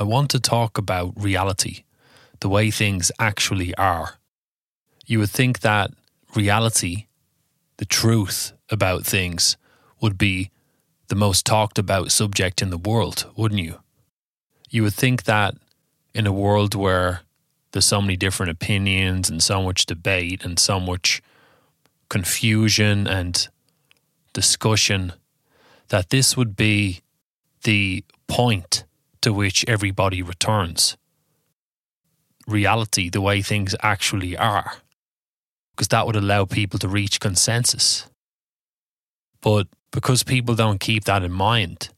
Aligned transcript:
I 0.00 0.04
want 0.04 0.30
to 0.30 0.40
talk 0.40 0.78
about 0.78 1.12
reality, 1.14 1.84
the 2.40 2.48
way 2.48 2.70
things 2.70 3.12
actually 3.18 3.74
are. 3.74 4.14
You 5.04 5.18
would 5.18 5.28
think 5.28 5.60
that 5.60 5.90
reality, 6.34 7.04
the 7.76 7.84
truth 7.84 8.54
about 8.70 9.04
things, 9.04 9.58
would 10.00 10.16
be 10.16 10.50
the 11.08 11.16
most 11.16 11.44
talked 11.44 11.78
about 11.78 12.12
subject 12.12 12.62
in 12.62 12.70
the 12.70 12.78
world, 12.78 13.30
wouldn't 13.36 13.60
you? 13.60 13.80
You 14.70 14.84
would 14.84 14.94
think 14.94 15.24
that 15.24 15.54
in 16.14 16.26
a 16.26 16.32
world 16.32 16.74
where 16.74 17.20
there's 17.72 17.84
so 17.84 18.00
many 18.00 18.16
different 18.16 18.52
opinions 18.52 19.28
and 19.28 19.42
so 19.42 19.62
much 19.62 19.84
debate 19.84 20.46
and 20.46 20.58
so 20.58 20.80
much 20.80 21.20
confusion 22.08 23.06
and 23.06 23.48
discussion, 24.32 25.12
that 25.88 26.08
this 26.08 26.38
would 26.38 26.56
be 26.56 27.02
the 27.64 28.02
point 28.28 28.84
to 29.22 29.32
which 29.32 29.64
everybody 29.68 30.22
returns. 30.22 30.96
Reality, 32.46 33.08
the 33.08 33.20
way 33.20 33.42
things 33.42 33.74
actually 33.80 34.36
are, 34.36 34.74
because 35.72 35.88
that 35.88 36.06
would 36.06 36.16
allow 36.16 36.44
people 36.44 36.78
to 36.78 36.88
reach 36.88 37.20
consensus. 37.20 38.08
But 39.40 39.68
because 39.90 40.22
people 40.22 40.54
don't 40.54 40.80
keep 40.80 41.04
that 41.04 41.22
in 41.22 41.32
mind, 41.32 41.90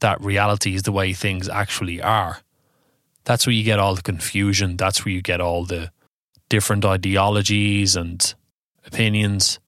that 0.00 0.20
reality 0.20 0.74
is 0.74 0.82
the 0.82 0.92
way 0.92 1.12
things 1.12 1.48
actually 1.48 2.02
are, 2.02 2.40
that's 3.24 3.46
where 3.46 3.54
you 3.54 3.64
get 3.64 3.80
all 3.80 3.96
the 3.96 4.02
confusion. 4.02 4.76
That's 4.76 5.04
where 5.04 5.12
you 5.12 5.20
get 5.20 5.40
all 5.40 5.64
the 5.64 5.90
different 6.48 6.84
ideologies 6.84 7.96
and 7.96 8.34
opinions. 8.86 9.58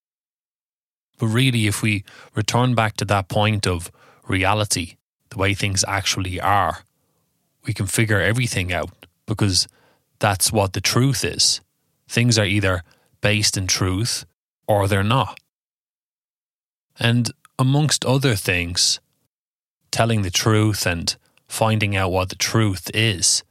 But 1.18 1.26
really, 1.26 1.66
if 1.66 1.82
we 1.82 2.04
return 2.36 2.76
back 2.76 2.96
to 2.98 3.04
that 3.06 3.28
point 3.28 3.66
of 3.66 3.90
reality, 4.28 4.96
the 5.30 5.38
way 5.38 5.54
things 5.54 5.84
actually 5.86 6.40
are, 6.40 6.84
we 7.64 7.72
can 7.72 7.86
figure 7.86 8.20
everything 8.20 8.72
out 8.72 8.90
because 9.26 9.68
that's 10.18 10.52
what 10.52 10.72
the 10.72 10.80
truth 10.80 11.24
is. 11.24 11.60
Things 12.08 12.38
are 12.38 12.44
either 12.44 12.82
based 13.20 13.56
in 13.56 13.66
truth 13.66 14.24
or 14.66 14.88
they're 14.88 15.02
not. 15.02 15.38
And 16.98 17.30
amongst 17.58 18.04
other 18.04 18.34
things, 18.34 19.00
telling 19.90 20.22
the 20.22 20.30
truth 20.30 20.86
and 20.86 21.16
finding 21.46 21.96
out 21.96 22.12
what 22.12 22.28
the 22.28 22.36
truth 22.36 22.90
is, 22.94 23.42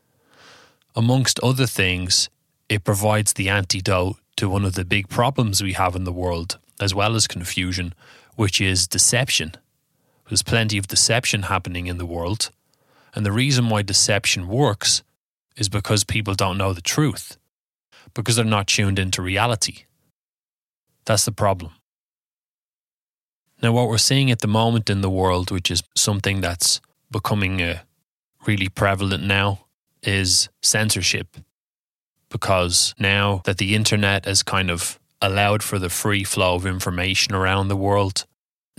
amongst 0.95 1.39
other 1.42 1.67
things, 1.67 2.30
it 2.70 2.83
provides 2.83 3.33
the 3.33 3.50
antidote 3.50 4.17
to 4.36 4.50
one 4.50 4.66
of 4.66 4.73
the 4.75 4.86
big 4.86 5.09
problems 5.09 5.61
we 5.61 5.73
have 5.73 5.95
in 5.95 6.03
the 6.03 6.11
world, 6.11 6.59
as 6.80 6.94
well 6.94 7.16
as 7.16 7.28
confusion, 7.28 7.94
which 8.36 8.59
is 8.61 8.88
deception. 8.88 9.53
There's 10.28 10.44
plenty 10.44 10.78
of 10.78 10.88
deception 10.88 11.44
happening 11.44 11.88
in 11.88 11.97
the 11.97 12.06
world. 12.06 12.52
And 13.16 13.25
the 13.25 13.31
reason 13.31 13.70
why 13.70 13.81
deception 13.81 14.47
works 14.47 15.03
is 15.56 15.70
because 15.70 16.03
people 16.03 16.36
don't 16.36 16.58
know 16.58 16.73
the 16.73 16.81
truth, 16.81 17.38
because 18.14 18.36
they're 18.36 18.45
not 18.45 18.67
tuned 18.67 19.00
into 19.00 19.22
reality. 19.22 19.86
That's 21.05 21.25
the 21.25 21.31
problem. 21.31 21.72
Now, 23.61 23.72
what 23.72 23.88
we're 23.88 23.98
seeing 23.98 24.30
at 24.30 24.42
the 24.42 24.48
moment 24.48 24.89
in 24.89 25.02
the 25.02 25.09
world, 25.09 25.50
which 25.50 25.72
is 25.72 25.81
something 25.95 26.42
that's 26.42 26.80
becoming 27.09 27.61
uh, 27.61 27.80
really 28.45 28.70
prevalent 28.70 29.23
now, 29.23 29.66
is 30.03 30.50
censorship. 30.61 31.38
Because 32.30 32.94
now 33.00 33.42
that 33.45 33.58
the 33.58 33.73
internet 33.73 34.25
has 34.25 34.44
kind 34.44 34.70
of 34.70 35.00
allowed 35.22 35.64
for 35.64 35.80
the 35.80 35.89
free 35.89 36.23
flow 36.23 36.55
of 36.55 36.66
information 36.66 37.33
around 37.33 37.70
the 37.70 37.75
world, 37.75 38.25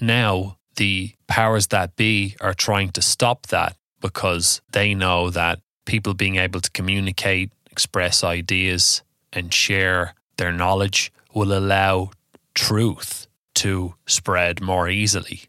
now 0.00 0.58
the 0.79 1.12
powers 1.27 1.66
that 1.69 1.97
be 1.97 2.37
are 2.41 2.55
trying 2.55 2.91
to 2.93 3.03
stop 3.03 3.49
that 3.49 3.77
because 4.00 4.62
they 4.72 4.94
know 4.94 5.28
that 5.28 5.61
people 5.84 6.15
being 6.15 6.37
able 6.37 6.61
to 6.61 6.71
communicate, 6.71 7.50
express 7.71 8.25
ideas, 8.25 9.03
and 9.33 9.53
share 9.53 10.15
their 10.37 10.53
knowledge 10.53 11.12
will 11.34 11.53
allow 11.53 12.11
truth 12.55 13.27
to 13.55 13.94
spread 14.06 14.61
more 14.61 14.88
easily, 14.88 15.43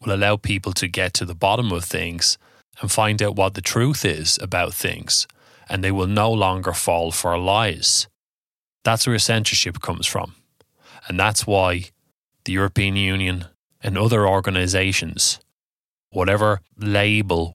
will 0.00 0.14
allow 0.14 0.36
people 0.36 0.72
to 0.74 0.86
get 0.86 1.14
to 1.14 1.24
the 1.24 1.34
bottom 1.34 1.72
of 1.72 1.84
things 1.84 2.38
and 2.80 2.92
find 2.92 3.22
out 3.22 3.36
what 3.36 3.54
the 3.54 3.62
truth 3.62 4.04
is 4.04 4.38
about 4.42 4.74
things, 4.74 5.26
and 5.68 5.82
they 5.82 5.90
will 5.90 6.06
no 6.06 6.30
longer 6.30 6.72
fall 6.72 7.10
for 7.10 7.36
lies. 7.38 8.08
That's 8.84 9.06
where 9.06 9.18
censorship 9.18 9.80
comes 9.80 10.06
from. 10.06 10.34
And 11.08 11.18
that's 11.18 11.46
why 11.46 11.84
the 12.44 12.52
European 12.52 12.96
Union 12.96 13.46
and 13.82 13.96
other 13.96 14.26
organizations, 14.26 15.40
whatever 16.10 16.60
label, 16.76 17.54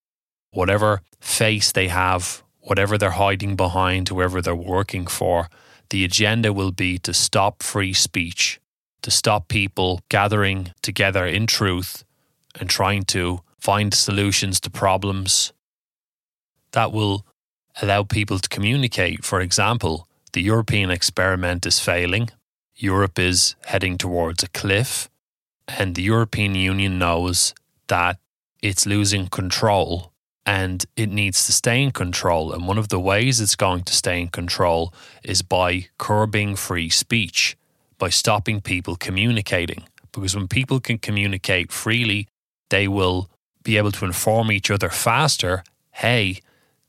whatever 0.52 1.02
face 1.20 1.72
they 1.72 1.88
have, 1.88 2.44
whatever 2.60 2.98
they're 2.98 3.12
hiding 3.12 3.56
behind, 3.56 4.10
whoever 4.10 4.42
they're 4.42 4.56
working 4.56 5.06
for, 5.06 5.50
the 5.90 6.04
agenda 6.04 6.52
will 6.52 6.72
be 6.72 6.98
to 7.00 7.14
stop 7.14 7.62
free 7.62 7.94
speech, 7.94 8.60
to 9.02 9.12
stop 9.12 9.48
people 9.48 10.02
gathering 10.10 10.74
together 10.82 11.26
in 11.26 11.46
truth 11.46 12.04
and 12.60 12.70
trying 12.70 13.04
to 13.04 13.42
find 13.60 13.94
solutions 13.94 14.60
to 14.60 14.70
problems. 14.70 15.54
That 16.72 16.92
will 16.92 17.26
allow 17.82 18.04
people 18.04 18.40
to 18.40 18.50
communicate. 18.50 19.24
For 19.24 19.42
example, 19.42 20.08
the 20.34 20.42
European 20.42 20.90
experiment 20.90 21.66
is 21.66 21.80
failing. 21.80 22.30
Europe 22.76 23.20
is 23.20 23.56
heading 23.66 23.98
towards 23.98 24.44
a 24.44 24.50
cliff. 24.50 25.10
And 25.68 25.96
the 25.96 26.04
European 26.04 26.56
Union 26.56 27.00
knows 27.00 27.54
that 27.88 28.18
it's 28.62 28.86
losing 28.86 29.28
control 29.28 30.12
and 30.46 30.86
it 30.96 31.10
needs 31.10 31.46
to 31.46 31.52
stay 31.52 31.82
in 31.82 31.92
control. 31.92 32.54
And 32.54 32.68
one 32.68 32.78
of 32.78 32.90
the 32.90 33.00
ways 33.00 33.40
it's 33.40 33.56
going 33.56 33.84
to 33.84 33.94
stay 33.94 34.22
in 34.22 34.28
control 34.30 34.94
is 35.24 35.42
by 35.42 35.88
curbing 35.98 36.56
free 36.56 36.90
speech, 36.90 37.58
by 37.98 38.10
stopping 38.10 38.62
people 38.62 38.96
communicating. 38.96 39.84
Because 40.12 40.36
when 40.36 40.48
people 40.48 40.80
can 40.80 41.00
communicate 41.00 41.72
freely, 41.72 42.28
they 42.70 42.88
will 42.88 43.30
be 43.64 43.78
able 43.78 43.92
to 43.92 44.06
inform 44.06 44.52
each 44.52 44.70
other 44.70 44.90
faster. 44.90 45.64
Hey, 45.92 46.40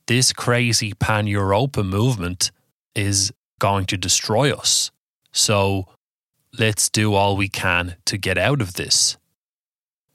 this 0.07 0.33
crazy 0.33 0.93
pan 0.93 1.27
Europa 1.27 1.83
movement 1.83 2.51
is 2.95 3.33
going 3.59 3.87
to 3.87 3.97
destroy 3.97 4.53
us. 4.53 4.91
So 5.33 5.89
let's 6.59 6.89
do 6.89 7.15
all 7.15 7.37
we 7.37 7.49
can 7.49 7.97
to 8.07 8.17
get 8.17 8.39
out 8.39 8.61
of 8.61 8.75
this. 8.75 9.17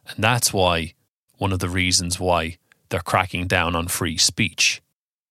And 0.08 0.24
that's 0.24 0.52
why, 0.52 0.94
one 1.38 1.52
of 1.52 1.60
the 1.60 1.70
reasons 1.70 2.20
why 2.20 2.58
they're 2.90 3.00
cracking 3.00 3.48
down 3.48 3.76
on 3.76 3.88
free 3.88 4.18
speech. 4.18 4.82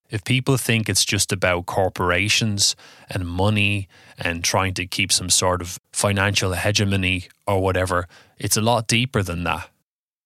If 0.09 0.25
people 0.25 0.57
think 0.57 0.89
it's 0.89 1.05
just 1.05 1.31
about 1.31 1.67
corporations 1.67 2.75
and 3.09 3.27
money 3.27 3.89
and 4.19 4.43
trying 4.43 4.75
to 4.75 4.87
keep 4.87 5.13
some 5.13 5.31
sort 5.31 5.61
of 5.63 5.79
financial 5.93 6.53
hegemony 6.55 7.29
or 7.47 7.63
whatever, 7.63 8.09
it's 8.37 8.57
a 8.57 8.63
lot 8.63 8.89
deeper 8.89 9.23
than 9.23 9.45
that. 9.45 9.69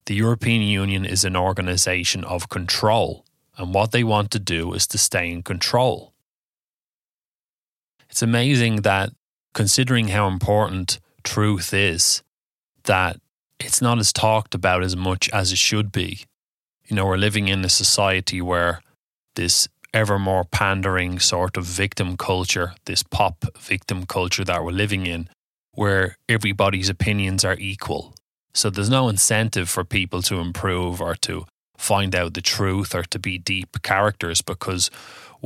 The 0.07 0.15
European 0.15 0.61
Union 0.61 1.05
is 1.05 1.23
an 1.23 1.35
organization 1.35 2.23
of 2.23 2.49
control, 2.49 3.25
and 3.57 3.73
what 3.73 3.91
they 3.91 4.03
want 4.03 4.31
to 4.31 4.39
do 4.39 4.73
is 4.73 4.87
to 4.87 4.97
stay 4.97 5.31
in 5.31 5.43
control. 5.43 6.13
It's 8.09 8.21
amazing 8.21 8.77
that 8.83 9.11
considering 9.55 10.09
how 10.09 10.27
important 10.27 10.99
truth 11.23 11.73
is, 11.73 12.21
that 12.83 13.19
it's 13.59 13.81
not 13.81 13.97
as 13.97 14.13
talked 14.13 14.53
about 14.53 14.83
as 14.83 14.95
much 14.95 15.29
as 15.29 15.51
it 15.51 15.57
should 15.57 15.91
be. 15.91 16.25
You 16.87 16.95
know, 16.95 17.05
we're 17.05 17.17
living 17.17 17.47
in 17.47 17.65
a 17.65 17.69
society 17.69 18.41
where 18.41 18.81
this 19.35 19.67
ever 19.93 20.19
more 20.19 20.43
pandering 20.43 21.19
sort 21.19 21.57
of 21.57 21.63
victim 21.63 22.17
culture, 22.17 22.73
this 22.85 23.01
pop 23.01 23.45
victim 23.57 24.05
culture 24.05 24.43
that 24.43 24.63
we're 24.63 24.71
living 24.71 25.07
in, 25.07 25.29
where 25.71 26.17
everybody's 26.27 26.89
opinions 26.89 27.45
are 27.45 27.57
equal. 27.57 28.13
So 28.53 28.69
there's 28.69 28.89
no 28.89 29.07
incentive 29.07 29.69
for 29.69 29.83
people 29.85 30.21
to 30.23 30.39
improve 30.39 31.01
or 31.01 31.15
to 31.21 31.45
find 31.77 32.13
out 32.13 32.33
the 32.33 32.41
truth 32.41 32.93
or 32.93 33.03
to 33.03 33.19
be 33.19 33.37
deep 33.37 33.81
characters 33.83 34.41
because 34.41 34.91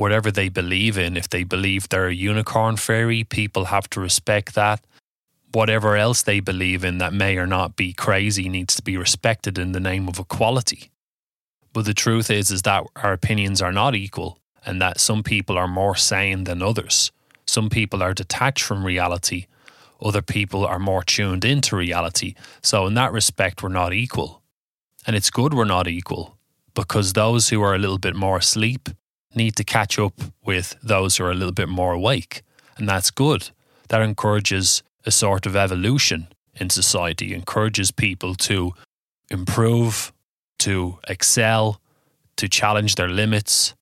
whatever 0.00 0.30
they 0.30 0.48
believe 0.48 0.96
in. 0.96 1.14
If 1.14 1.28
they 1.28 1.44
believe 1.44 1.86
they're 1.86 2.06
a 2.06 2.14
unicorn 2.14 2.78
fairy, 2.78 3.22
people 3.22 3.66
have 3.66 3.90
to 3.90 4.00
respect 4.00 4.54
that. 4.54 4.82
Whatever 5.52 5.94
else 5.94 6.22
they 6.22 6.40
believe 6.40 6.84
in 6.84 6.96
that 6.98 7.12
may 7.12 7.36
or 7.36 7.46
not 7.46 7.76
be 7.76 7.92
crazy 7.92 8.48
needs 8.48 8.74
to 8.76 8.82
be 8.82 8.96
respected 8.96 9.58
in 9.58 9.72
the 9.72 9.86
name 9.90 10.08
of 10.08 10.18
equality. 10.18 10.90
But 11.74 11.84
the 11.84 11.92
truth 11.92 12.30
is 12.30 12.50
is 12.50 12.62
that 12.62 12.86
our 12.96 13.12
opinions 13.12 13.60
are 13.60 13.72
not 13.72 13.94
equal 13.94 14.38
and 14.64 14.80
that 14.80 15.00
some 15.00 15.22
people 15.22 15.58
are 15.58 15.68
more 15.68 15.96
sane 15.96 16.44
than 16.44 16.62
others. 16.62 17.12
Some 17.46 17.68
people 17.68 18.02
are 18.02 18.14
detached 18.14 18.62
from 18.62 18.86
reality, 18.86 19.48
other 20.00 20.22
people 20.22 20.64
are 20.64 20.78
more 20.78 21.02
tuned 21.02 21.44
into 21.44 21.76
reality. 21.76 22.34
So 22.62 22.86
in 22.86 22.94
that 22.94 23.12
respect 23.12 23.62
we're 23.62 23.68
not 23.68 23.92
equal. 23.92 24.40
And 25.06 25.14
it's 25.14 25.28
good 25.28 25.52
we're 25.52 25.66
not 25.66 25.86
equal 25.86 26.38
because 26.74 27.12
those 27.12 27.50
who 27.50 27.60
are 27.60 27.74
a 27.74 27.78
little 27.78 27.98
bit 27.98 28.16
more 28.16 28.38
asleep 28.38 28.88
need 29.34 29.56
to 29.56 29.64
catch 29.64 29.98
up 29.98 30.14
with 30.44 30.76
those 30.82 31.16
who 31.16 31.24
are 31.24 31.30
a 31.30 31.34
little 31.34 31.52
bit 31.52 31.68
more 31.68 31.92
awake. 31.92 32.42
And 32.76 32.88
that's 32.88 33.10
good. 33.10 33.50
That 33.88 34.02
encourages 34.02 34.82
a 35.04 35.10
sort 35.10 35.46
of 35.46 35.56
evolution 35.56 36.28
in 36.54 36.70
society, 36.70 37.34
encourages 37.34 37.90
people 37.90 38.34
to 38.34 38.72
improve, 39.30 40.12
to 40.60 40.98
excel, 41.08 41.80
to 42.36 42.48
challenge 42.48 42.96
their 42.96 43.08
limits, 43.08 43.74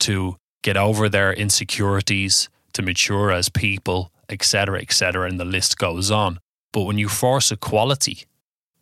to 0.00 0.36
get 0.62 0.76
over 0.76 1.08
their 1.08 1.32
insecurities, 1.32 2.48
to 2.72 2.82
mature 2.82 3.30
as 3.30 3.48
people, 3.48 4.10
etc., 4.28 4.80
etc., 4.80 5.28
and 5.28 5.38
the 5.38 5.44
list 5.44 5.78
goes 5.78 6.10
on. 6.10 6.38
But 6.72 6.82
when 6.82 6.98
you 6.98 7.08
force 7.08 7.50
equality 7.52 8.24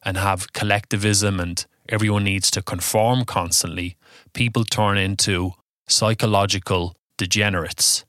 and 0.02 0.16
have 0.16 0.52
collectivism 0.52 1.38
and 1.40 1.64
everyone 1.88 2.24
needs 2.24 2.50
to 2.52 2.62
conform 2.62 3.24
constantly, 3.24 3.96
people 4.32 4.64
turn 4.64 4.98
into 4.98 5.54
psychological 5.86 6.96
degenerates. 7.16 8.04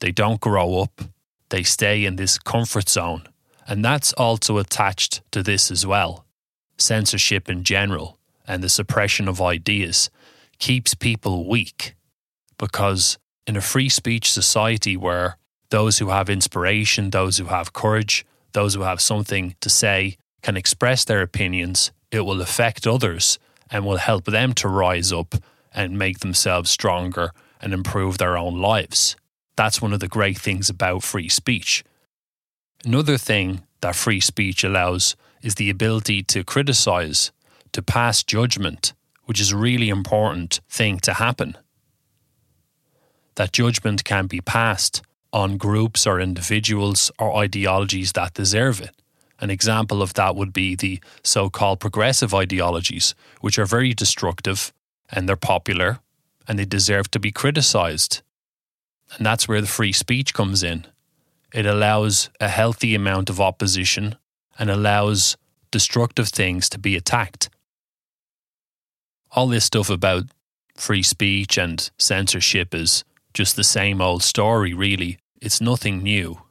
They 0.00 0.12
don't 0.12 0.40
grow 0.40 0.80
up, 0.80 1.02
they 1.50 1.62
stay 1.62 2.04
in 2.04 2.16
this 2.16 2.38
comfort 2.38 2.88
zone. 2.88 3.28
And 3.66 3.84
that's 3.84 4.12
also 4.14 4.58
attached 4.58 5.22
to 5.32 5.42
this 5.42 5.70
as 5.70 5.86
well. 5.86 6.24
Censorship 6.78 7.48
in 7.48 7.62
general 7.62 8.18
and 8.46 8.62
the 8.62 8.68
suppression 8.68 9.28
of 9.28 9.40
ideas 9.40 10.10
keeps 10.58 10.94
people 10.94 11.48
weak 11.48 11.94
because 12.58 13.18
in 13.46 13.56
a 13.56 13.60
free 13.60 13.88
speech 13.88 14.30
society 14.30 14.96
where 14.96 15.36
those 15.70 15.98
who 15.98 16.08
have 16.08 16.28
inspiration, 16.28 17.10
those 17.10 17.38
who 17.38 17.46
have 17.46 17.72
courage, 17.72 18.24
those 18.52 18.74
who 18.74 18.82
have 18.82 19.00
something 19.00 19.54
to 19.60 19.70
say 19.70 20.16
can 20.42 20.56
express 20.56 21.04
their 21.04 21.22
opinions, 21.22 21.92
it 22.10 22.20
will 22.20 22.40
affect 22.40 22.86
others 22.86 23.38
and 23.70 23.84
will 23.84 23.98
help 23.98 24.24
them 24.24 24.52
to 24.54 24.68
rise 24.68 25.12
up 25.12 25.36
and 25.74 25.98
make 25.98 26.20
themselves 26.20 26.70
stronger 26.70 27.32
and 27.60 27.72
improve 27.72 28.18
their 28.18 28.36
own 28.36 28.60
lives. 28.60 29.16
That's 29.56 29.82
one 29.82 29.92
of 29.92 30.00
the 30.00 30.08
great 30.08 30.38
things 30.38 30.70
about 30.70 31.02
free 31.02 31.28
speech. 31.28 31.84
Another 32.84 33.18
thing 33.18 33.62
that 33.80 33.94
free 33.94 34.20
speech 34.20 34.64
allows 34.64 35.16
is 35.42 35.56
the 35.56 35.70
ability 35.70 36.22
to 36.24 36.44
criticize, 36.44 37.32
to 37.72 37.82
pass 37.82 38.22
judgment, 38.22 38.94
which 39.24 39.40
is 39.40 39.52
a 39.52 39.56
really 39.56 39.88
important 39.88 40.60
thing 40.68 40.98
to 41.00 41.14
happen. 41.14 41.56
That 43.36 43.52
judgment 43.52 44.04
can 44.04 44.26
be 44.26 44.40
passed 44.40 45.02
on 45.32 45.56
groups 45.56 46.06
or 46.06 46.20
individuals 46.20 47.10
or 47.18 47.36
ideologies 47.36 48.12
that 48.12 48.34
deserve 48.34 48.80
it. 48.80 48.94
An 49.38 49.50
example 49.50 50.02
of 50.02 50.14
that 50.14 50.36
would 50.36 50.52
be 50.52 50.74
the 50.74 51.00
so 51.22 51.48
called 51.48 51.80
progressive 51.80 52.34
ideologies, 52.34 53.14
which 53.40 53.58
are 53.58 53.64
very 53.64 53.94
destructive 53.94 54.72
and 55.10 55.28
they're 55.28 55.36
popular 55.36 56.00
and 56.46 56.58
they 56.58 56.64
deserve 56.64 57.10
to 57.10 57.18
be 57.18 57.32
criticized. 57.32 58.22
And 59.16 59.26
that's 59.26 59.48
where 59.48 59.60
the 59.60 59.66
free 59.66 59.92
speech 59.92 60.34
comes 60.34 60.62
in. 60.62 60.86
It 61.52 61.66
allows 61.66 62.30
a 62.40 62.48
healthy 62.48 62.94
amount 62.94 63.28
of 63.28 63.40
opposition 63.40 64.16
and 64.58 64.70
allows 64.70 65.36
destructive 65.70 66.28
things 66.28 66.68
to 66.68 66.78
be 66.78 66.96
attacked. 66.96 67.50
All 69.32 69.48
this 69.48 69.64
stuff 69.64 69.90
about 69.90 70.24
free 70.76 71.02
speech 71.02 71.58
and 71.58 71.90
censorship 71.98 72.74
is 72.74 73.04
just 73.34 73.56
the 73.56 73.64
same 73.64 74.00
old 74.00 74.22
story, 74.22 74.74
really. 74.74 75.18
It's 75.40 75.60
nothing 75.60 76.02
new. 76.02 76.42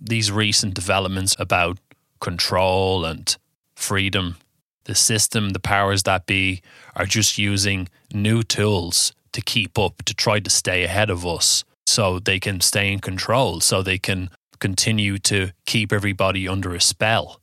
These 0.00 0.32
recent 0.32 0.74
developments 0.74 1.36
about 1.38 1.78
control 2.20 3.04
and 3.04 3.36
freedom, 3.74 4.36
the 4.84 4.94
system, 4.94 5.50
the 5.50 5.60
powers 5.60 6.02
that 6.04 6.26
be, 6.26 6.62
are 6.94 7.06
just 7.06 7.38
using 7.38 7.88
new 8.12 8.42
tools 8.42 9.12
to 9.32 9.40
keep 9.40 9.78
up, 9.78 10.02
to 10.04 10.14
try 10.14 10.40
to 10.40 10.50
stay 10.50 10.84
ahead 10.84 11.10
of 11.10 11.26
us 11.26 11.64
so 11.86 12.18
they 12.18 12.40
can 12.40 12.60
stay 12.60 12.92
in 12.92 13.00
control, 13.00 13.60
so 13.60 13.82
they 13.82 13.98
can 13.98 14.30
continue 14.58 15.18
to 15.18 15.50
keep 15.66 15.92
everybody 15.92 16.48
under 16.48 16.74
a 16.74 16.80
spell. 16.80 17.40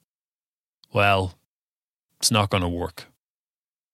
Well, 0.93 1.35
it's 2.19 2.31
not 2.31 2.49
going 2.49 2.63
to 2.63 2.69
work. 2.69 3.05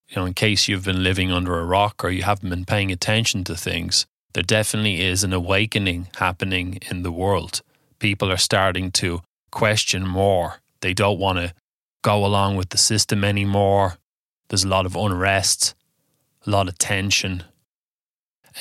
You 0.10 0.18
know, 0.18 0.26
in 0.26 0.34
case 0.34 0.68
you've 0.68 0.86
been 0.86 1.04
living 1.04 1.32
under 1.32 1.60
a 1.60 1.66
rock 1.66 2.04
or 2.04 2.10
you 2.10 2.24
haven't 2.24 2.50
been 2.50 2.66
paying 2.66 2.92
attention 2.92 3.44
to 3.46 3.56
things, 3.56 4.06
there 4.34 4.44
definitely 4.44 5.02
is 5.02 5.24
an 5.24 5.34
awakening 5.34 6.08
happening 6.18 6.80
in 6.90 7.04
the 7.04 7.12
world. 7.12 7.62
People 8.00 8.32
are 8.32 8.38
starting 8.38 8.92
to 8.92 9.22
question 9.52 10.06
more. 10.08 10.62
They 10.82 10.94
don't 10.94 11.20
want 11.20 11.40
to 11.40 11.54
go 12.08 12.26
along 12.26 12.56
with 12.56 12.70
the 12.70 12.78
system 12.78 13.26
anymore. 13.26 13.98
There's 14.48 14.64
a 14.64 14.70
lot 14.70 14.86
of 14.86 14.96
unrest, 14.96 15.76
a 16.46 16.50
lot 16.50 16.70
of 16.70 16.78
tension. 16.78 17.44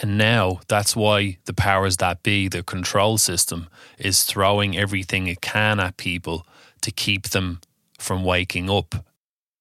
And 0.02 0.18
now 0.18 0.62
that's 0.66 0.96
why 0.96 1.38
the 1.44 1.54
powers 1.54 1.98
that 1.98 2.24
be, 2.24 2.48
the 2.48 2.64
control 2.64 3.18
system, 3.18 3.68
is 3.98 4.24
throwing 4.24 4.76
everything 4.76 5.28
it 5.28 5.40
can 5.40 5.78
at 5.78 5.96
people 5.96 6.44
to 6.80 6.90
keep 6.90 7.28
them 7.28 7.60
from 8.00 8.24
waking 8.24 8.68
up, 8.68 9.06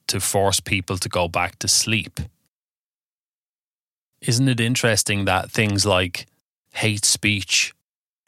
to 0.07 0.19
force 0.19 0.59
people 0.59 0.97
to 0.97 1.07
go 1.07 1.27
back 1.27 1.59
to 1.59 1.67
sleep. 1.67 2.19
Isn't 4.19 4.49
it 4.49 4.59
interesting 4.59 5.25
that 5.25 5.51
things 5.51 5.85
like 5.85 6.25
hate 6.73 7.05
speech 7.05 7.75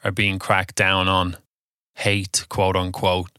are 0.04 0.12
being 0.12 0.38
cracked 0.38 0.76
down 0.76 1.08
on? 1.08 1.36
Hate, 1.96 2.46
quote 2.48 2.76
unquote, 2.76 3.32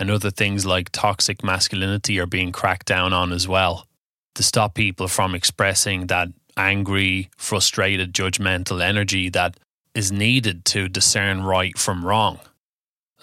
and 0.00 0.10
other 0.10 0.30
things 0.30 0.66
like 0.66 0.90
toxic 0.90 1.44
masculinity 1.44 2.18
are 2.18 2.26
being 2.26 2.50
cracked 2.50 2.86
down 2.86 3.12
on 3.12 3.32
as 3.32 3.46
well 3.46 3.86
to 4.34 4.42
stop 4.42 4.74
people 4.74 5.06
from 5.06 5.34
expressing 5.34 6.06
that 6.06 6.28
angry, 6.56 7.30
frustrated, 7.36 8.14
judgmental 8.14 8.82
energy 8.82 9.28
that 9.28 9.56
is 9.94 10.10
needed 10.10 10.64
to 10.64 10.88
discern 10.88 11.42
right 11.42 11.76
from 11.76 12.04
wrong. 12.04 12.38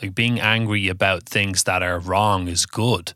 Like 0.02 0.14
being 0.14 0.40
angry 0.40 0.88
about 0.88 1.24
things 1.24 1.64
that 1.64 1.82
are 1.82 2.00
wrong 2.00 2.48
is 2.48 2.66
good. 2.66 3.14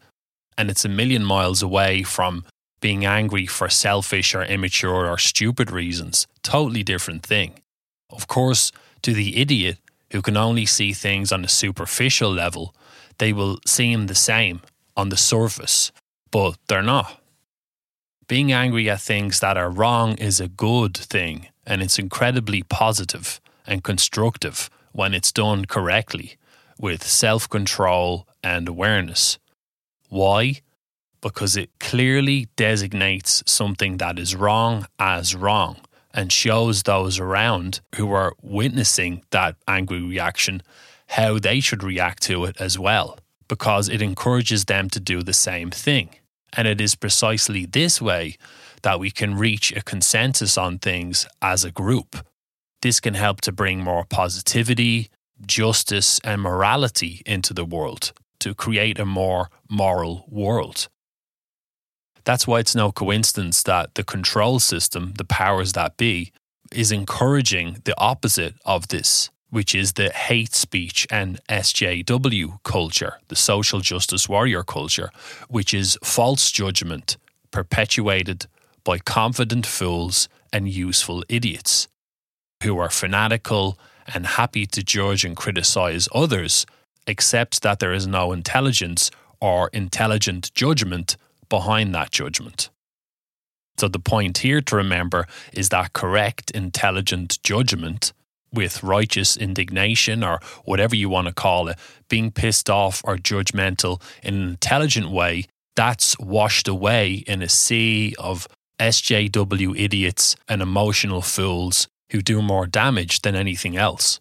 And 0.58 0.70
it's 0.70 0.86
a 0.86 0.90
million 0.90 1.24
miles 1.24 1.62
away 1.62 2.02
from 2.04 2.46
being 2.82 3.06
angry 3.06 3.46
for 3.46 3.70
selfish 3.70 4.34
or 4.34 4.44
immature 4.44 5.08
or 5.08 5.18
stupid 5.18 5.70
reasons. 5.70 6.26
Totally 6.42 6.84
different 6.84 7.24
thing. 7.24 7.60
Of 8.10 8.28
course, 8.28 8.72
to 9.04 9.14
the 9.14 9.40
idiot 9.40 9.78
who 10.12 10.22
can 10.22 10.36
only 10.36 10.66
see 10.66 10.94
things 10.94 11.32
on 11.32 11.46
a 11.46 11.48
superficial 11.48 12.32
level, 12.32 12.74
they 13.22 13.32
will 13.32 13.60
seem 13.68 14.08
the 14.08 14.16
same 14.16 14.62
on 14.98 15.10
the 15.10 15.16
surface, 15.16 15.92
but 16.32 16.58
they're 16.68 16.82
not. 16.82 17.22
Being 18.28 18.52
angry 18.52 18.90
at 18.90 19.00
things 19.00 19.42
that 19.42 19.58
are 19.58 19.70
wrong 19.70 20.16
is 20.16 20.40
a 20.40 20.48
good 20.48 20.98
thing, 20.98 21.50
and 21.64 21.84
it's 21.84 22.00
incredibly 22.00 22.64
positive 22.64 23.40
and 23.68 23.84
constructive 23.84 24.72
when 24.92 25.14
it's 25.14 25.32
done 25.32 25.66
correctly 25.66 26.36
with 26.80 27.06
self 27.06 27.48
control 27.48 28.28
and 28.44 28.68
awareness. 28.68 29.38
Why? 30.10 30.62
because 31.22 31.56
it 31.56 31.70
clearly 31.80 32.48
designates 32.56 33.44
something 33.46 33.98
that 33.98 34.18
is 34.18 34.36
wrong 34.36 34.88
as 34.98 35.36
wrong 35.36 35.78
and 36.16 36.32
shows 36.32 36.82
those 36.82 37.20
around 37.20 37.80
who 37.96 38.12
are 38.12 38.34
witnessing 38.42 39.24
that 39.30 39.56
angry 39.68 40.02
reaction 40.02 40.64
how 41.12 41.38
they 41.38 41.60
should 41.60 41.84
react 41.84 42.24
to 42.24 42.46
it 42.46 42.56
as 42.60 42.80
well, 42.80 43.18
because 43.52 43.90
it 43.90 44.02
encourages 44.02 44.64
them 44.64 44.90
to 44.90 44.98
do 44.98 45.22
the 45.22 45.34
same 45.34 45.70
thing. 45.70 46.08
And 46.54 46.70
it 46.70 46.80
is 46.80 46.96
precisely 46.96 47.66
this 47.66 48.02
way 48.02 48.38
that 48.82 48.98
we 48.98 49.12
can 49.12 49.38
reach 49.38 49.74
a 49.76 49.82
consensus 49.82 50.58
on 50.58 50.80
things 50.80 51.28
as 51.42 51.66
a 51.66 51.70
group. 51.70 52.26
This 52.82 53.02
can 53.02 53.14
help 53.14 53.42
to 53.42 53.52
bring 53.52 53.84
more 53.84 54.06
positivity, 54.06 55.10
justice, 55.46 56.18
and 56.24 56.42
morality 56.42 57.24
into 57.26 57.54
the 57.54 57.66
world 57.66 58.14
to 58.40 58.56
create 58.56 58.98
a 58.98 59.06
more 59.06 59.50
moral 59.70 60.24
world. 60.30 60.88
That's 62.24 62.48
why 62.48 62.60
it's 62.60 62.74
no 62.74 62.94
coincidence 62.94 63.64
that 63.64 63.96
the 63.96 64.06
control 64.06 64.60
system, 64.60 65.12
the 65.18 65.26
powers 65.26 65.74
that 65.74 65.98
be, 65.98 66.32
is 66.72 66.94
encouraging 66.94 67.82
the 67.84 68.00
opposite 68.00 68.56
of 68.64 68.88
this, 68.88 69.30
which 69.52 69.76
is 69.76 69.94
the 69.94 70.10
hate 70.10 70.56
speech 70.56 71.06
and 71.12 71.40
SJW 71.48 72.64
culture, 72.64 73.20
the 73.28 73.36
social 73.36 73.82
justice 73.82 74.28
warrior 74.28 74.64
culture, 74.64 75.12
which 75.50 75.74
is 75.74 76.00
false 76.04 76.50
judgment 76.52 77.18
perpetuated 77.52 78.48
by 78.84 78.98
confident 78.98 79.68
fools 79.68 80.28
and 80.52 80.68
useful 80.68 81.24
idiots 81.30 81.88
who 82.64 82.78
are 82.80 82.90
fanatical 82.90 83.78
and 84.14 84.26
happy 84.26 84.66
to 84.66 84.82
judge 84.84 85.24
and 85.26 85.36
criticize 85.36 86.08
others, 86.16 86.66
except 87.06 87.62
that 87.62 87.80
there 87.80 87.94
is 87.94 88.08
no 88.08 88.32
intelligence 88.32 89.12
or 89.42 89.70
intelligent 89.74 90.54
judgment 90.54 91.18
behind 91.50 91.94
that 91.94 92.12
judgment. 92.12 92.70
So, 93.78 93.88
the 93.88 94.00
point 94.00 94.40
here 94.40 94.62
to 94.62 94.76
remember 94.76 95.28
is 95.54 95.70
that 95.70 95.94
correct, 95.94 96.52
intelligent 96.52 97.42
judgment 97.44 98.14
with 98.54 98.84
righteous 98.84 99.38
indignation 99.38 100.24
or 100.24 100.40
whatever 100.66 100.96
you 100.96 101.10
want 101.10 101.28
to 101.28 101.34
call 101.34 101.68
it, 101.68 101.78
being 102.10 102.32
pissed 102.32 102.70
off 102.70 103.02
or 103.04 103.18
judgmental 103.18 104.02
in 104.24 104.36
an 104.36 104.50
intelligent 104.50 105.10
way, 105.10 105.46
that's 105.76 106.18
washed 106.20 106.68
away 106.68 107.24
in 107.28 107.42
a 107.42 107.50
sea 107.50 108.14
of 108.20 108.48
SJW 108.80 109.80
idiots 109.80 110.36
and 110.48 110.62
emotional 110.62 111.22
fools 111.22 111.88
who 112.12 112.22
do 112.22 112.42
more 112.42 112.68
damage 112.68 113.22
than 113.22 113.36
anything 113.36 113.78
else. 113.78 114.20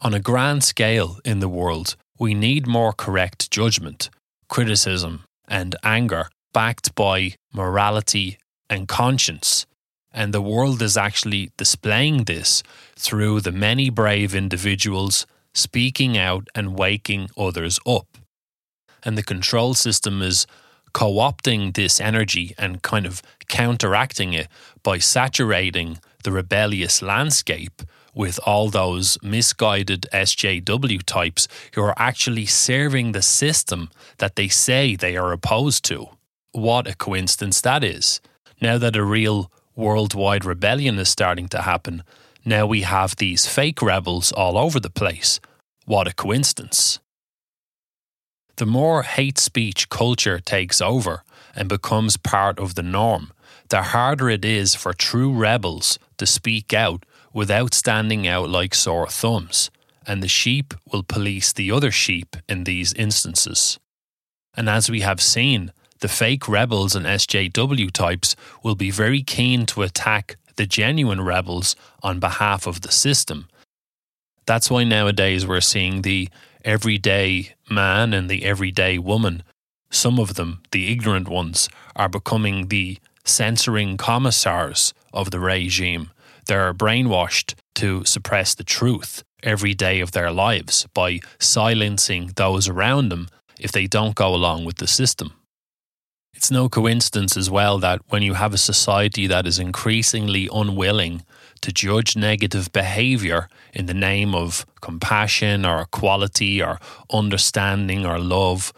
On 0.00 0.14
a 0.14 0.20
grand 0.20 0.64
scale 0.64 1.18
in 1.24 1.40
the 1.40 1.48
world, 1.48 1.96
we 2.18 2.34
need 2.34 2.66
more 2.66 2.92
correct 2.92 3.50
judgment 3.50 4.08
criticism, 4.52 5.24
and 5.48 5.74
anger 5.82 6.28
backed 6.52 6.94
by 6.94 7.34
morality 7.54 8.36
and 8.68 8.86
conscience. 8.86 9.64
And 10.14 10.32
the 10.32 10.42
world 10.42 10.82
is 10.82 10.96
actually 10.96 11.50
displaying 11.56 12.24
this 12.24 12.62
through 12.96 13.40
the 13.40 13.52
many 13.52 13.90
brave 13.90 14.34
individuals 14.34 15.26
speaking 15.54 16.16
out 16.18 16.48
and 16.54 16.78
waking 16.78 17.28
others 17.36 17.78
up. 17.86 18.18
And 19.02 19.16
the 19.16 19.22
control 19.22 19.74
system 19.74 20.22
is 20.22 20.46
co 20.92 21.14
opting 21.14 21.74
this 21.74 22.00
energy 22.00 22.54
and 22.58 22.82
kind 22.82 23.06
of 23.06 23.22
counteracting 23.48 24.32
it 24.32 24.48
by 24.82 24.98
saturating 24.98 25.98
the 26.24 26.32
rebellious 26.32 27.02
landscape 27.02 27.82
with 28.14 28.38
all 28.44 28.68
those 28.68 29.18
misguided 29.22 30.06
SJW 30.12 31.02
types 31.04 31.48
who 31.74 31.82
are 31.82 31.94
actually 31.96 32.46
serving 32.46 33.12
the 33.12 33.22
system 33.22 33.88
that 34.18 34.36
they 34.36 34.48
say 34.48 34.94
they 34.94 35.16
are 35.16 35.32
opposed 35.32 35.84
to. 35.86 36.08
What 36.52 36.86
a 36.86 36.94
coincidence 36.94 37.60
that 37.62 37.82
is. 37.82 38.20
Now 38.60 38.78
that 38.78 38.96
a 38.96 39.04
real 39.04 39.50
worldwide 39.74 40.44
rebellion 40.44 40.98
is 40.98 41.08
starting 41.08 41.48
to 41.48 41.62
happen, 41.62 42.02
now 42.44 42.66
we 42.66 42.82
have 42.82 43.16
these 43.16 43.46
fake 43.46 43.80
rebels 43.80 44.32
all 44.32 44.58
over 44.58 44.80
the 44.80 44.90
place. 44.90 45.40
What 45.84 46.08
a 46.08 46.14
coincidence. 46.14 46.98
The 48.56 48.66
more 48.66 49.02
hate 49.02 49.38
speech 49.38 49.88
culture 49.88 50.38
takes 50.38 50.80
over 50.80 51.22
and 51.54 51.68
becomes 51.68 52.16
part 52.16 52.58
of 52.58 52.74
the 52.74 52.82
norm, 52.82 53.32
the 53.68 53.82
harder 53.82 54.28
it 54.28 54.44
is 54.44 54.74
for 54.74 54.92
true 54.92 55.32
rebels 55.32 55.98
to 56.18 56.26
speak 56.26 56.74
out 56.74 57.04
without 57.32 57.74
standing 57.74 58.26
out 58.26 58.50
like 58.50 58.74
sore 58.74 59.08
thumbs, 59.08 59.70
and 60.06 60.22
the 60.22 60.28
sheep 60.28 60.74
will 60.90 61.02
police 61.02 61.52
the 61.52 61.70
other 61.70 61.90
sheep 61.90 62.36
in 62.48 62.64
these 62.64 62.92
instances. 62.92 63.78
And 64.54 64.68
as 64.68 64.90
we 64.90 65.00
have 65.00 65.20
seen, 65.20 65.72
the 66.02 66.08
fake 66.08 66.48
rebels 66.48 66.96
and 66.96 67.06
SJW 67.06 67.92
types 67.92 68.34
will 68.64 68.74
be 68.74 68.90
very 68.90 69.22
keen 69.22 69.64
to 69.66 69.82
attack 69.82 70.36
the 70.56 70.66
genuine 70.66 71.20
rebels 71.20 71.76
on 72.02 72.18
behalf 72.18 72.66
of 72.66 72.80
the 72.80 72.90
system. 72.90 73.48
That's 74.44 74.68
why 74.68 74.82
nowadays 74.82 75.46
we're 75.46 75.60
seeing 75.60 76.02
the 76.02 76.28
everyday 76.64 77.54
man 77.70 78.12
and 78.12 78.28
the 78.28 78.44
everyday 78.44 78.98
woman, 78.98 79.44
some 79.90 80.18
of 80.18 80.34
them, 80.34 80.62
the 80.72 80.90
ignorant 80.90 81.28
ones, 81.28 81.68
are 81.94 82.08
becoming 82.08 82.66
the 82.66 82.98
censoring 83.24 83.96
commissars 83.96 84.92
of 85.14 85.30
the 85.30 85.38
regime. 85.38 86.10
They're 86.46 86.74
brainwashed 86.74 87.54
to 87.76 88.04
suppress 88.04 88.56
the 88.56 88.64
truth 88.64 89.22
every 89.44 89.72
day 89.72 90.00
of 90.00 90.10
their 90.10 90.32
lives 90.32 90.84
by 90.94 91.20
silencing 91.38 92.32
those 92.34 92.68
around 92.68 93.10
them 93.10 93.28
if 93.60 93.70
they 93.70 93.86
don't 93.86 94.16
go 94.16 94.34
along 94.34 94.64
with 94.64 94.78
the 94.78 94.88
system. 94.88 95.34
It's 96.34 96.50
no 96.50 96.68
coincidence 96.68 97.36
as 97.36 97.50
well 97.50 97.78
that 97.78 98.00
when 98.08 98.22
you 98.22 98.34
have 98.34 98.54
a 98.54 98.58
society 98.58 99.26
that 99.26 99.46
is 99.46 99.58
increasingly 99.58 100.48
unwilling 100.52 101.22
to 101.60 101.72
judge 101.72 102.16
negative 102.16 102.72
behavior 102.72 103.48
in 103.72 103.86
the 103.86 103.94
name 103.94 104.34
of 104.34 104.66
compassion 104.80 105.64
or 105.64 105.82
equality 105.82 106.60
or 106.60 106.78
understanding 107.12 108.04
or 108.04 108.18
love, 108.18 108.72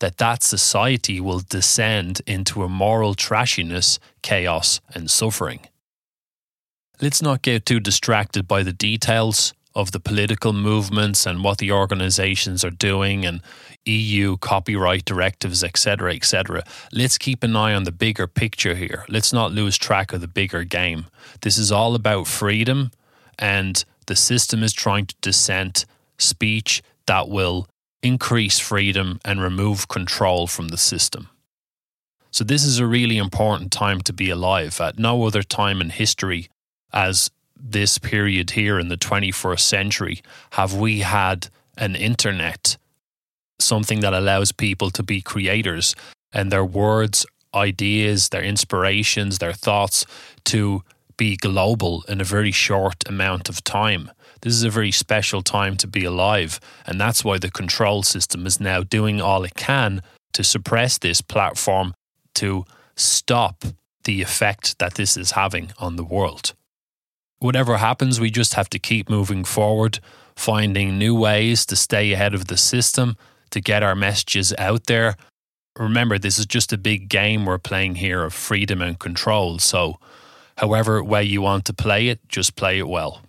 that 0.00 0.18
that 0.18 0.42
society 0.42 1.20
will 1.20 1.40
descend 1.40 2.20
into 2.26 2.62
a 2.62 2.68
moral 2.68 3.14
trashiness, 3.14 3.98
chaos, 4.22 4.80
and 4.94 5.10
suffering. 5.10 5.60
Let's 7.00 7.22
not 7.22 7.42
get 7.42 7.66
too 7.66 7.80
distracted 7.80 8.46
by 8.46 8.62
the 8.62 8.72
details 8.72 9.54
of 9.74 9.92
the 9.92 10.00
political 10.00 10.52
movements 10.52 11.26
and 11.26 11.44
what 11.44 11.58
the 11.58 11.70
organizations 11.70 12.64
are 12.64 12.70
doing 12.70 13.24
and 13.24 13.40
EU 13.84 14.36
copyright 14.36 15.04
directives, 15.04 15.64
etc., 15.64 16.14
etc. 16.14 16.62
Let's 16.92 17.18
keep 17.18 17.42
an 17.42 17.56
eye 17.56 17.74
on 17.74 17.84
the 17.84 17.92
bigger 17.92 18.26
picture 18.26 18.74
here. 18.74 19.04
Let's 19.08 19.32
not 19.32 19.52
lose 19.52 19.78
track 19.78 20.12
of 20.12 20.20
the 20.20 20.28
bigger 20.28 20.64
game. 20.64 21.06
This 21.40 21.58
is 21.58 21.72
all 21.72 21.94
about 21.94 22.26
freedom, 22.26 22.90
and 23.38 23.84
the 24.06 24.16
system 24.16 24.62
is 24.62 24.72
trying 24.72 25.06
to 25.06 25.14
dissent 25.20 25.86
speech 26.18 26.82
that 27.06 27.28
will 27.28 27.68
increase 28.02 28.58
freedom 28.58 29.20
and 29.24 29.40
remove 29.40 29.88
control 29.88 30.46
from 30.46 30.68
the 30.68 30.76
system. 30.76 31.28
So, 32.30 32.44
this 32.44 32.64
is 32.64 32.78
a 32.78 32.86
really 32.86 33.16
important 33.16 33.72
time 33.72 34.00
to 34.02 34.12
be 34.12 34.28
alive. 34.28 34.80
At 34.80 34.98
no 34.98 35.24
other 35.24 35.42
time 35.42 35.80
in 35.80 35.90
history, 35.90 36.48
as 36.92 37.30
this 37.56 37.98
period 37.98 38.50
here 38.50 38.78
in 38.78 38.88
the 38.88 38.96
21st 38.96 39.60
century, 39.60 40.20
have 40.52 40.74
we 40.74 41.00
had 41.00 41.48
an 41.76 41.96
internet 41.96 42.76
something 43.68 44.00
that 44.00 44.14
allows 44.14 44.50
people 44.50 44.90
to 44.90 45.02
be 45.02 45.20
creators 45.20 45.94
and 46.32 46.50
their 46.50 46.64
words, 46.64 47.24
ideas, 47.54 48.30
their 48.30 48.42
inspirations, 48.42 49.38
their 49.38 49.52
thoughts 49.52 50.04
to 50.44 50.82
be 51.16 51.36
global 51.36 52.04
in 52.08 52.20
a 52.20 52.24
very 52.24 52.52
short 52.52 53.06
amount 53.06 53.48
of 53.48 53.62
time. 53.64 54.10
This 54.40 54.54
is 54.54 54.62
a 54.62 54.70
very 54.70 54.92
special 54.92 55.42
time 55.42 55.76
to 55.78 55.86
be 55.86 56.04
alive, 56.04 56.60
and 56.86 57.00
that's 57.00 57.24
why 57.24 57.38
the 57.38 57.50
control 57.50 58.02
system 58.02 58.46
is 58.46 58.60
now 58.60 58.82
doing 58.82 59.20
all 59.20 59.44
it 59.44 59.54
can 59.54 60.02
to 60.32 60.44
suppress 60.44 60.98
this 60.98 61.20
platform 61.20 61.94
to 62.34 62.64
stop 62.96 63.64
the 64.04 64.22
effect 64.22 64.78
that 64.78 64.94
this 64.94 65.16
is 65.16 65.32
having 65.32 65.72
on 65.78 65.96
the 65.96 66.04
world. 66.04 66.54
Whatever 67.40 67.78
happens, 67.78 68.20
we 68.20 68.30
just 68.30 68.54
have 68.54 68.70
to 68.70 68.78
keep 68.78 69.08
moving 69.08 69.44
forward, 69.44 69.98
finding 70.36 70.98
new 70.98 71.14
ways 71.14 71.66
to 71.66 71.76
stay 71.76 72.12
ahead 72.12 72.34
of 72.34 72.46
the 72.46 72.56
system 72.56 73.16
to 73.50 73.60
get 73.60 73.82
our 73.82 73.94
messages 73.94 74.54
out 74.58 74.84
there. 74.86 75.16
Remember, 75.76 76.18
this 76.18 76.38
is 76.38 76.46
just 76.46 76.72
a 76.72 76.78
big 76.78 77.08
game 77.08 77.46
we're 77.46 77.58
playing 77.58 77.96
here 77.96 78.24
of 78.24 78.34
freedom 78.34 78.82
and 78.82 78.98
control. 78.98 79.58
So, 79.58 79.98
however 80.56 81.02
way 81.04 81.24
you 81.24 81.40
want 81.42 81.64
to 81.66 81.72
play 81.72 82.08
it, 82.08 82.20
just 82.28 82.56
play 82.56 82.78
it 82.78 82.88
well. 82.88 83.22